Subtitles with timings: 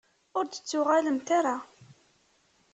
[0.37, 1.55] Ur d-tettuɣalemt ara.